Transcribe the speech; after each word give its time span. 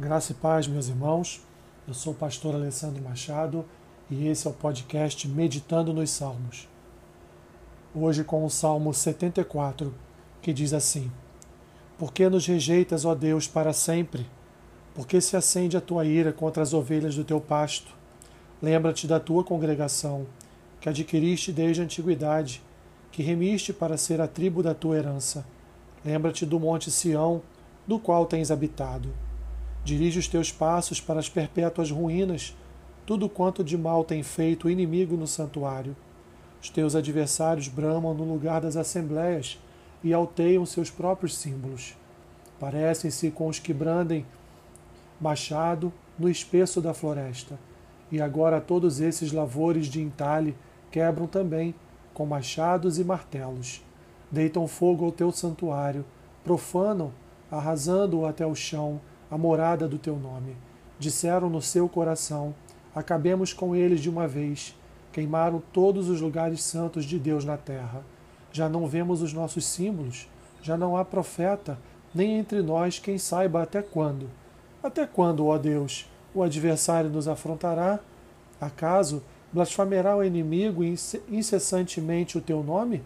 Graça 0.00 0.32
e 0.32 0.34
paz, 0.34 0.66
meus 0.66 0.88
irmãos. 0.88 1.42
Eu 1.86 1.92
sou 1.92 2.14
o 2.14 2.16
pastor 2.16 2.54
Alessandro 2.54 3.04
Machado 3.04 3.66
e 4.10 4.28
esse 4.28 4.46
é 4.46 4.50
o 4.50 4.54
podcast 4.54 5.28
Meditando 5.28 5.92
nos 5.92 6.08
Salmos. 6.08 6.66
Hoje 7.94 8.24
com 8.24 8.42
o 8.42 8.48
Salmo 8.48 8.94
74, 8.94 9.94
que 10.40 10.54
diz 10.54 10.72
assim: 10.72 11.12
Por 11.98 12.14
que 12.14 12.26
nos 12.30 12.46
rejeitas, 12.46 13.04
ó 13.04 13.14
Deus, 13.14 13.46
para 13.46 13.74
sempre? 13.74 14.26
Por 14.94 15.06
que 15.06 15.20
se 15.20 15.36
acende 15.36 15.76
a 15.76 15.82
tua 15.82 16.06
ira 16.06 16.32
contra 16.32 16.62
as 16.62 16.72
ovelhas 16.72 17.14
do 17.14 17.22
teu 17.22 17.38
pasto? 17.38 17.94
Lembra-te 18.62 19.06
da 19.06 19.20
tua 19.20 19.44
congregação, 19.44 20.24
que 20.80 20.88
adquiriste 20.88 21.52
desde 21.52 21.82
a 21.82 21.84
antiguidade, 21.84 22.62
que 23.12 23.22
remiste 23.22 23.70
para 23.70 23.98
ser 23.98 24.18
a 24.18 24.26
tribo 24.26 24.62
da 24.62 24.72
tua 24.72 24.96
herança. 24.96 25.44
Lembra-te 26.02 26.46
do 26.46 26.58
monte 26.58 26.90
Sião, 26.90 27.42
do 27.86 27.98
qual 27.98 28.24
tens 28.24 28.50
habitado 28.50 29.12
Dirige 29.84 30.18
os 30.18 30.28
teus 30.28 30.52
passos 30.52 31.00
para 31.00 31.18
as 31.18 31.28
perpétuas 31.28 31.90
ruínas, 31.90 32.56
tudo 33.06 33.28
quanto 33.28 33.64
de 33.64 33.76
mal 33.76 34.04
tem 34.04 34.22
feito 34.22 34.66
o 34.66 34.70
inimigo 34.70 35.16
no 35.16 35.26
santuário. 35.26 35.96
Os 36.62 36.68
teus 36.68 36.94
adversários 36.94 37.68
bramam 37.68 38.14
no 38.14 38.24
lugar 38.24 38.60
das 38.60 38.76
assembléias 38.76 39.58
e 40.04 40.12
alteiam 40.12 40.66
seus 40.66 40.90
próprios 40.90 41.36
símbolos. 41.36 41.96
Parecem-se 42.58 43.30
com 43.30 43.48
os 43.48 43.58
que 43.58 43.72
brandem 43.72 44.26
machado 45.20 45.92
no 46.18 46.28
espesso 46.28 46.80
da 46.80 46.92
floresta. 46.92 47.58
E 48.12 48.20
agora 48.20 48.60
todos 48.60 49.00
esses 49.00 49.32
lavores 49.32 49.86
de 49.86 50.00
entalhe 50.00 50.54
quebram 50.90 51.26
também 51.26 51.74
com 52.12 52.26
machados 52.26 52.98
e 52.98 53.04
martelos. 53.04 53.82
Deitam 54.30 54.68
fogo 54.68 55.04
ao 55.04 55.12
teu 55.12 55.32
santuário, 55.32 56.04
profanam, 56.44 57.12
arrasando-o 57.50 58.26
até 58.26 58.46
o 58.46 58.54
chão, 58.54 59.00
a 59.30 59.38
morada 59.38 59.86
do 59.86 59.98
teu 59.98 60.16
nome. 60.16 60.56
Disseram 60.98 61.48
no 61.48 61.62
seu 61.62 61.88
coração: 61.88 62.54
Acabemos 62.94 63.52
com 63.52 63.76
eles 63.76 64.00
de 64.00 64.10
uma 64.10 64.26
vez. 64.26 64.76
Queimaram 65.12 65.62
todos 65.72 66.08
os 66.08 66.20
lugares 66.20 66.62
santos 66.62 67.04
de 67.04 67.18
Deus 67.18 67.44
na 67.44 67.56
terra. 67.56 68.04
Já 68.52 68.68
não 68.68 68.86
vemos 68.86 69.22
os 69.22 69.32
nossos 69.32 69.64
símbolos, 69.64 70.28
já 70.62 70.76
não 70.76 70.96
há 70.96 71.04
profeta, 71.04 71.78
nem 72.14 72.38
entre 72.38 72.62
nós 72.62 72.98
quem 72.98 73.16
saiba 73.16 73.62
até 73.62 73.80
quando. 73.80 74.28
Até 74.82 75.06
quando, 75.06 75.46
ó 75.46 75.56
Deus, 75.58 76.08
o 76.34 76.42
adversário 76.42 77.10
nos 77.10 77.28
afrontará? 77.28 78.00
Acaso 78.60 79.22
blasfemará 79.52 80.16
o 80.16 80.24
inimigo 80.24 80.82
incessantemente 80.84 82.38
o 82.38 82.40
teu 82.40 82.62
nome? 82.62 83.02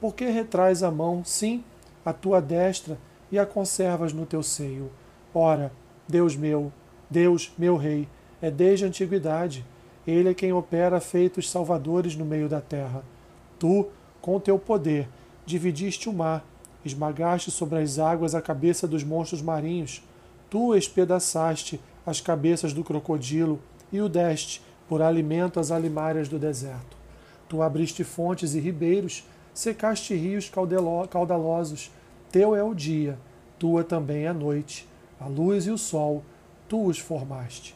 Porque 0.00 0.26
retrais 0.26 0.82
a 0.82 0.90
mão, 0.90 1.24
sim, 1.24 1.64
a 2.04 2.12
tua 2.12 2.40
destra, 2.40 2.98
e 3.32 3.38
a 3.38 3.46
conservas 3.46 4.12
no 4.12 4.26
teu 4.26 4.42
seio. 4.42 4.90
Ora, 5.34 5.72
Deus 6.06 6.36
meu, 6.36 6.72
Deus, 7.10 7.50
meu 7.58 7.76
Rei, 7.76 8.08
é 8.40 8.52
desde 8.52 8.84
a 8.84 8.88
antiguidade. 8.88 9.66
Ele 10.06 10.28
é 10.28 10.34
quem 10.34 10.52
opera 10.52 11.00
feitos 11.00 11.50
salvadores 11.50 12.14
no 12.14 12.24
meio 12.24 12.48
da 12.48 12.60
terra. 12.60 13.02
Tu, 13.58 13.88
com 14.20 14.38
teu 14.38 14.60
poder, 14.60 15.08
dividiste 15.44 16.08
o 16.08 16.12
mar, 16.12 16.44
esmagaste 16.84 17.50
sobre 17.50 17.80
as 17.80 17.98
águas 17.98 18.32
a 18.34 18.40
cabeça 18.40 18.86
dos 18.86 19.02
monstros 19.02 19.42
marinhos. 19.42 20.04
Tu 20.48 20.76
espedaçaste 20.76 21.80
as 22.06 22.20
cabeças 22.20 22.72
do 22.72 22.84
crocodilo 22.84 23.58
e 23.90 24.00
o 24.00 24.08
deste 24.08 24.62
por 24.88 25.02
alimento 25.02 25.58
às 25.58 25.72
alimárias 25.72 26.28
do 26.28 26.38
deserto. 26.38 26.96
Tu 27.48 27.60
abriste 27.60 28.04
fontes 28.04 28.54
e 28.54 28.60
ribeiros, 28.60 29.24
secaste 29.52 30.14
rios 30.14 30.48
caudalosos. 31.10 31.90
Teu 32.30 32.54
é 32.54 32.62
o 32.62 32.72
dia, 32.72 33.18
tua 33.58 33.82
também 33.82 34.24
é 34.24 34.28
a 34.28 34.34
noite 34.34 34.86
a 35.20 35.26
luz 35.26 35.66
e 35.66 35.70
o 35.70 35.78
sol, 35.78 36.22
tu 36.68 36.86
os 36.86 36.98
formaste. 36.98 37.74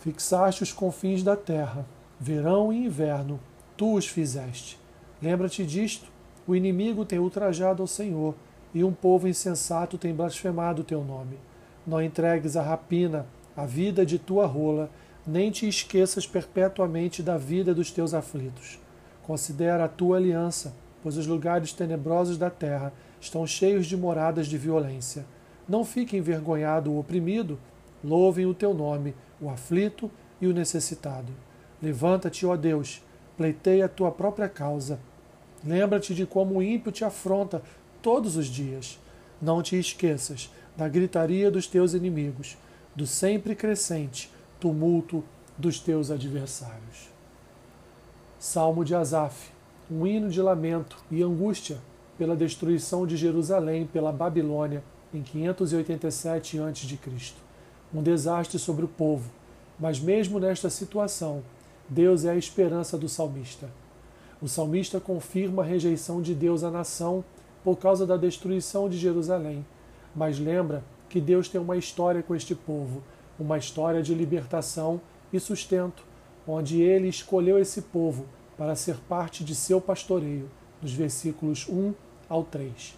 Fixaste 0.00 0.62
os 0.62 0.72
confins 0.72 1.22
da 1.22 1.36
terra, 1.36 1.86
verão 2.18 2.72
e 2.72 2.86
inverno, 2.86 3.38
tu 3.76 3.94
os 3.94 4.06
fizeste. 4.06 4.78
Lembra-te 5.20 5.64
disto: 5.64 6.10
o 6.46 6.56
inimigo 6.56 7.04
tem 7.04 7.18
ultrajado 7.18 7.82
ao 7.82 7.86
Senhor, 7.86 8.34
e 8.74 8.82
um 8.82 8.92
povo 8.92 9.28
insensato 9.28 9.98
tem 9.98 10.14
blasfemado 10.14 10.82
o 10.82 10.84
teu 10.84 11.04
nome. 11.04 11.38
Não 11.86 12.02
entregues 12.02 12.56
a 12.56 12.62
rapina 12.62 13.26
a 13.56 13.66
vida 13.66 14.04
de 14.04 14.18
tua 14.18 14.46
rola, 14.46 14.90
nem 15.26 15.50
te 15.50 15.68
esqueças 15.68 16.26
perpetuamente 16.26 17.22
da 17.22 17.36
vida 17.36 17.74
dos 17.74 17.90
teus 17.90 18.14
aflitos. 18.14 18.80
Considera 19.22 19.84
a 19.84 19.88
tua 19.88 20.16
aliança, 20.16 20.74
pois 21.02 21.16
os 21.16 21.26
lugares 21.26 21.72
tenebrosos 21.72 22.38
da 22.38 22.50
terra 22.50 22.92
estão 23.20 23.46
cheios 23.46 23.86
de 23.86 23.96
moradas 23.96 24.46
de 24.46 24.58
violência. 24.58 25.24
Não 25.68 25.84
fique 25.84 26.16
envergonhado 26.16 26.90
o 26.90 26.98
oprimido, 26.98 27.58
louvem 28.02 28.46
o 28.46 28.54
teu 28.54 28.74
nome, 28.74 29.14
o 29.40 29.48
aflito 29.48 30.10
e 30.40 30.46
o 30.46 30.52
necessitado. 30.52 31.32
Levanta-te, 31.80 32.44
ó 32.46 32.56
Deus, 32.56 33.02
pleiteia 33.36 33.86
a 33.86 33.88
tua 33.88 34.10
própria 34.10 34.48
causa. 34.48 34.98
Lembra-te 35.64 36.14
de 36.14 36.26
como 36.26 36.56
o 36.56 36.62
ímpio 36.62 36.90
te 36.90 37.04
afronta 37.04 37.62
todos 38.00 38.36
os 38.36 38.46
dias. 38.46 38.98
Não 39.40 39.62
te 39.62 39.78
esqueças 39.78 40.50
da 40.76 40.88
gritaria 40.88 41.50
dos 41.50 41.66
teus 41.66 41.94
inimigos, 41.94 42.56
do 42.94 43.06
sempre 43.06 43.54
crescente 43.54 44.30
tumulto 44.58 45.24
dos 45.58 45.80
teus 45.80 46.10
adversários. 46.10 47.10
Salmo 48.38 48.84
de 48.84 48.94
Asaf, 48.94 49.50
um 49.90 50.06
hino 50.06 50.28
de 50.28 50.40
lamento 50.40 50.96
e 51.10 51.22
angústia 51.22 51.78
pela 52.16 52.36
destruição 52.36 53.06
de 53.06 53.16
Jerusalém 53.16 53.86
pela 53.86 54.12
Babilônia 54.12 54.82
em 55.12 55.22
587 55.22 56.58
a.C. 56.60 56.98
Um 57.94 58.02
desastre 58.02 58.58
sobre 58.58 58.84
o 58.84 58.88
povo, 58.88 59.30
mas 59.78 60.00
mesmo 60.00 60.38
nesta 60.38 60.70
situação, 60.70 61.42
Deus 61.88 62.24
é 62.24 62.30
a 62.30 62.36
esperança 62.36 62.96
do 62.96 63.08
salmista. 63.08 63.68
O 64.40 64.48
salmista 64.48 64.98
confirma 64.98 65.62
a 65.62 65.66
rejeição 65.66 66.22
de 66.22 66.34
Deus 66.34 66.64
à 66.64 66.70
nação 66.70 67.24
por 67.62 67.76
causa 67.76 68.06
da 68.06 68.16
destruição 68.16 68.88
de 68.88 68.96
Jerusalém, 68.96 69.64
mas 70.16 70.38
lembra 70.38 70.82
que 71.08 71.20
Deus 71.20 71.48
tem 71.48 71.60
uma 71.60 71.76
história 71.76 72.22
com 72.22 72.34
este 72.34 72.54
povo, 72.54 73.02
uma 73.38 73.58
história 73.58 74.02
de 74.02 74.14
libertação 74.14 75.00
e 75.32 75.38
sustento, 75.38 76.04
onde 76.46 76.80
ele 76.80 77.08
escolheu 77.08 77.58
esse 77.58 77.82
povo 77.82 78.26
para 78.56 78.74
ser 78.74 78.96
parte 79.08 79.44
de 79.44 79.54
seu 79.54 79.80
pastoreio, 79.80 80.48
nos 80.80 80.92
versículos 80.92 81.66
1 81.68 81.92
ao 82.28 82.42
3. 82.42 82.96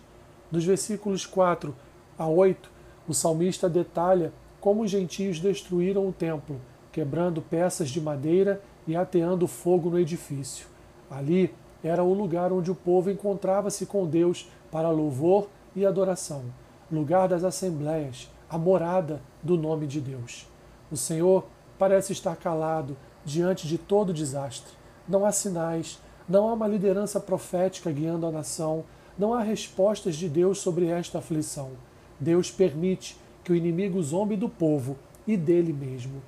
Nos 0.51 0.65
versículos 0.65 1.27
4 1.27 1.75
a 2.19 2.27
8, 2.27 2.71
o 3.09 3.15
salmista 3.15 3.69
detalha 3.69 4.33
como 4.61 4.83
os 4.83 4.91
gentios 4.91 5.41
destruíram 5.41 6.09
o 6.09 6.13
templo, 6.13 6.61
quebrando 6.91 7.43
peças 7.43 7.91
de 7.91 8.01
madeira 8.01 8.63
e 8.87 8.97
ateando 8.97 9.47
fogo 9.47 9.91
no 9.91 9.99
edifício. 9.99 10.67
Ali 11.11 11.55
era 11.83 12.03
o 12.03 12.15
lugar 12.15 12.53
onde 12.53 12.71
o 12.71 12.75
povo 12.75 13.11
encontrava-se 13.11 13.85
com 13.85 14.07
Deus 14.07 14.51
para 14.71 14.91
louvor 14.91 15.49
e 15.77 15.85
adoração, 15.85 16.45
lugar 16.91 17.29
das 17.29 17.45
assembleias, 17.45 18.31
a 18.49 18.57
morada 18.57 19.21
do 19.43 19.57
nome 19.59 19.87
de 19.87 20.01
Deus. 20.01 20.47
O 20.91 20.97
Senhor 20.97 21.45
parece 21.79 22.13
estar 22.13 22.37
calado 22.37 22.97
diante 23.25 23.67
de 23.67 23.77
todo 23.77 24.11
o 24.11 24.15
desastre. 24.15 24.73
Não 25.09 25.27
há 25.27 25.33
sinais, 25.33 26.01
não 26.29 26.49
há 26.49 26.55
uma 26.55 26.67
liderança 26.67 27.21
profética 27.21 27.91
guiando 27.91 28.27
a 28.27 28.31
nação, 28.31 28.85
não 29.19 29.35
há 29.35 29.43
respostas 29.43 30.17
de 30.17 30.29
Deus 30.29 30.59
sobre 30.59 30.87
esta 30.87 31.19
aflição. 31.19 31.73
Deus 32.19 32.51
permite 32.51 33.17
que 33.43 33.53
o 33.53 33.57
inimigo 33.57 34.03
zombe 34.03 34.37
do 34.37 34.49
povo 34.49 34.97
e 35.27 35.37
dele 35.37 35.73
mesmo. 35.73 36.23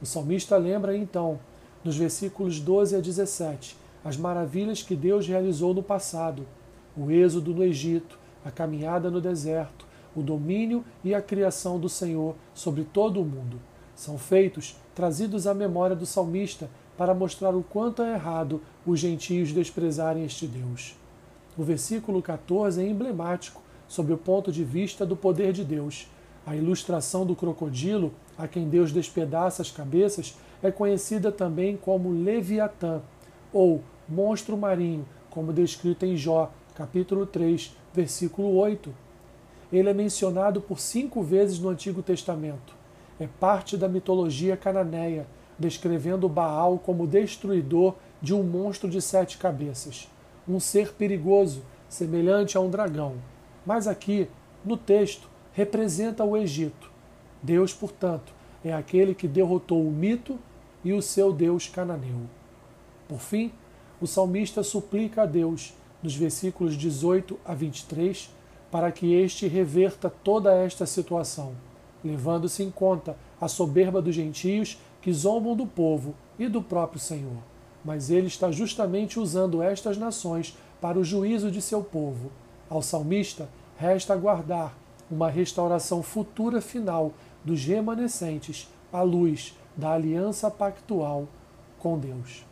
O 0.00 0.06
salmista 0.06 0.56
lembra 0.56 0.96
então, 0.96 1.38
nos 1.82 1.96
versículos 1.96 2.60
12 2.60 2.96
a 2.96 3.00
17, 3.00 3.76
as 4.04 4.16
maravilhas 4.16 4.82
que 4.82 4.94
Deus 4.94 5.26
realizou 5.26 5.72
no 5.74 5.82
passado: 5.82 6.46
o 6.96 7.10
êxodo 7.10 7.54
no 7.54 7.64
Egito, 7.64 8.18
a 8.44 8.50
caminhada 8.50 9.10
no 9.10 9.20
deserto, 9.20 9.86
o 10.14 10.22
domínio 10.22 10.84
e 11.02 11.14
a 11.14 11.22
criação 11.22 11.78
do 11.78 11.88
Senhor 11.88 12.34
sobre 12.54 12.84
todo 12.84 13.20
o 13.20 13.24
mundo. 13.24 13.60
São 13.96 14.18
feitos 14.18 14.76
trazidos 14.94 15.46
à 15.46 15.54
memória 15.54 15.96
do 15.96 16.06
salmista 16.06 16.68
para 16.96 17.14
mostrar 17.14 17.54
o 17.54 17.62
quanto 17.62 18.02
é 18.02 18.14
errado 18.14 18.60
os 18.86 19.00
gentios 19.00 19.52
desprezarem 19.52 20.24
este 20.24 20.46
Deus. 20.46 20.96
O 21.56 21.62
versículo 21.62 22.20
14 22.20 22.80
é 22.82 22.86
emblemático 22.86 23.62
sob 23.94 24.12
o 24.12 24.18
ponto 24.18 24.50
de 24.50 24.64
vista 24.64 25.06
do 25.06 25.14
poder 25.14 25.52
de 25.52 25.64
Deus. 25.64 26.08
A 26.44 26.56
ilustração 26.56 27.24
do 27.24 27.36
crocodilo, 27.36 28.12
a 28.36 28.48
quem 28.48 28.68
Deus 28.68 28.90
despedaça 28.90 29.62
as 29.62 29.70
cabeças, 29.70 30.36
é 30.60 30.70
conhecida 30.70 31.30
também 31.30 31.76
como 31.76 32.10
Leviatã, 32.10 33.00
ou 33.52 33.82
monstro 34.08 34.56
marinho, 34.56 35.06
como 35.30 35.52
descrito 35.52 36.04
em 36.04 36.16
Jó, 36.16 36.52
capítulo 36.74 37.24
3, 37.24 37.76
versículo 37.94 38.56
8. 38.56 38.92
Ele 39.72 39.88
é 39.88 39.94
mencionado 39.94 40.60
por 40.60 40.80
cinco 40.80 41.22
vezes 41.22 41.60
no 41.60 41.68
Antigo 41.68 42.02
Testamento. 42.02 42.74
É 43.18 43.28
parte 43.38 43.76
da 43.76 43.88
mitologia 43.88 44.56
cananeia, 44.56 45.24
descrevendo 45.56 46.28
Baal 46.28 46.78
como 46.78 47.06
destruidor 47.06 47.94
de 48.20 48.34
um 48.34 48.42
monstro 48.42 48.90
de 48.90 49.00
sete 49.00 49.38
cabeças, 49.38 50.10
um 50.48 50.58
ser 50.58 50.92
perigoso, 50.94 51.62
semelhante 51.88 52.56
a 52.56 52.60
um 52.60 52.68
dragão 52.68 53.14
mas 53.64 53.86
aqui, 53.86 54.28
no 54.64 54.76
texto, 54.76 55.28
representa 55.52 56.24
o 56.24 56.36
Egito. 56.36 56.90
Deus, 57.42 57.72
portanto, 57.72 58.32
é 58.64 58.72
aquele 58.72 59.14
que 59.14 59.28
derrotou 59.28 59.86
o 59.86 59.92
mito 59.92 60.38
e 60.84 60.92
o 60.92 61.02
seu 61.02 61.32
Deus 61.32 61.68
cananeu. 61.68 62.22
Por 63.08 63.20
fim, 63.20 63.52
o 64.00 64.06
salmista 64.06 64.62
suplica 64.62 65.22
a 65.22 65.26
Deus, 65.26 65.74
nos 66.02 66.14
versículos 66.14 66.76
18 66.76 67.38
a 67.44 67.54
23, 67.54 68.30
para 68.70 68.90
que 68.90 69.14
este 69.14 69.46
reverta 69.46 70.10
toda 70.10 70.54
esta 70.54 70.84
situação, 70.84 71.54
levando-se 72.02 72.62
em 72.62 72.70
conta 72.70 73.16
a 73.40 73.46
soberba 73.46 74.02
dos 74.02 74.14
gentios 74.14 74.78
que 75.00 75.12
zombam 75.12 75.54
do 75.54 75.66
povo 75.66 76.14
e 76.38 76.48
do 76.48 76.62
próprio 76.62 77.00
Senhor. 77.00 77.38
Mas 77.84 78.10
ele 78.10 78.26
está 78.26 78.50
justamente 78.50 79.20
usando 79.20 79.62
estas 79.62 79.96
nações 79.96 80.56
para 80.80 80.98
o 80.98 81.04
juízo 81.04 81.50
de 81.50 81.60
seu 81.60 81.84
povo. 81.84 82.30
Ao 82.68 82.82
salmista 82.82 83.48
resta 83.76 84.14
aguardar 84.14 84.74
uma 85.10 85.28
restauração 85.28 86.02
futura 86.02 86.60
final 86.60 87.12
dos 87.44 87.64
remanescentes 87.64 88.68
à 88.92 89.02
luz 89.02 89.56
da 89.76 89.92
aliança 89.92 90.50
pactual 90.50 91.28
com 91.78 91.98
Deus. 91.98 92.44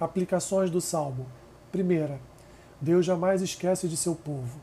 Aplicações 0.00 0.70
do 0.70 0.80
Salmo. 0.80 1.26
Primeira, 1.70 2.20
Deus 2.80 3.06
jamais 3.06 3.42
esquece 3.42 3.88
de 3.88 3.96
seu 3.96 4.14
povo. 4.14 4.58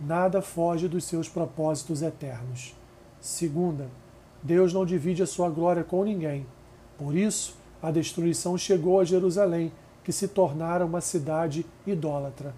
Nada 0.00 0.40
foge 0.40 0.86
dos 0.86 1.04
seus 1.04 1.28
propósitos 1.28 2.02
eternos. 2.02 2.74
Segunda, 3.20 3.88
Deus 4.42 4.72
não 4.72 4.86
divide 4.86 5.22
a 5.22 5.26
sua 5.26 5.50
glória 5.50 5.82
com 5.82 6.04
ninguém. 6.04 6.46
Por 6.96 7.16
isso, 7.16 7.56
a 7.82 7.90
destruição 7.90 8.56
chegou 8.56 9.00
a 9.00 9.04
Jerusalém, 9.04 9.72
que 10.04 10.12
se 10.12 10.28
tornara 10.28 10.86
uma 10.86 11.00
cidade 11.00 11.66
idólatra. 11.86 12.54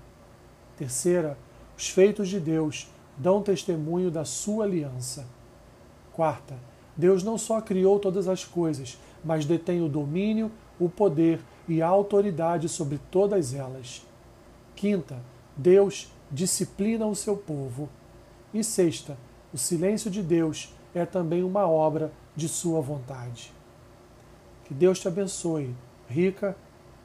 Terceira, 0.81 1.37
os 1.77 1.91
feitos 1.91 2.27
de 2.27 2.41
Deus 2.41 2.89
dão 3.15 3.43
testemunho 3.43 4.11
da 4.11 4.25
sua 4.25 4.65
aliança. 4.65 5.27
Quarta, 6.11 6.55
Deus 6.97 7.23
não 7.23 7.37
só 7.37 7.61
criou 7.61 7.99
todas 7.99 8.27
as 8.27 8.47
coisas, 8.47 8.99
mas 9.23 9.45
detém 9.45 9.83
o 9.83 9.91
domínio, 9.91 10.51
o 10.79 10.89
poder 10.89 11.39
e 11.69 11.83
a 11.83 11.87
autoridade 11.87 12.67
sobre 12.67 12.99
todas 13.11 13.53
elas. 13.53 14.07
Quinta, 14.75 15.19
Deus 15.55 16.11
disciplina 16.33 17.05
o 17.05 17.15
seu 17.15 17.37
povo. 17.37 17.87
E 18.55 18.65
sexta, 18.65 19.19
o 19.53 19.59
silêncio 19.59 20.11
de 20.11 20.23
Deus 20.23 20.75
é 20.95 21.05
também 21.05 21.43
uma 21.43 21.69
obra 21.69 22.11
de 22.35 22.49
sua 22.49 22.81
vontade. 22.81 23.53
Que 24.65 24.73
Deus 24.73 24.99
te 24.99 25.09
abençoe, 25.09 25.75
rica 26.09 26.57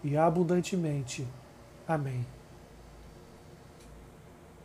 e 0.01 0.15
abundantemente. 0.15 1.27
Amém. 1.85 2.25